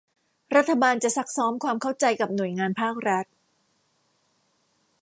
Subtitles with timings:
[0.55, 3.25] รัฐบาลจะซักซ้อมความเข้าใจกับหน่วยงานภาครัฐ